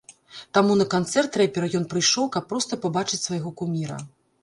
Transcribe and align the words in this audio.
Таму 0.57 0.77
на 0.79 0.87
канцэрт 0.93 1.37
рэпера 1.43 1.71
ён 1.81 1.87
прыйшоў, 1.93 2.33
каб 2.39 2.51
проста 2.55 2.83
пабачыць 2.89 3.25
свайго 3.29 3.57
куміра. 3.65 4.05